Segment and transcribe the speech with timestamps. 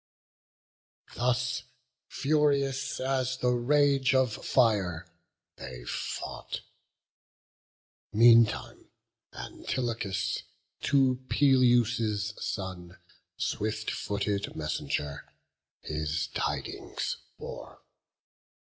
[0.01, 1.19] BOOK XVIII.
[1.19, 1.63] Thus,
[2.09, 5.05] furious as the rage of fire,
[5.57, 6.61] they fought.
[8.11, 8.85] Meantime
[9.31, 10.41] Antilochus
[10.81, 12.97] to Peleus' son,
[13.37, 15.31] Swift footed messenger,
[15.83, 17.83] his tidings bore.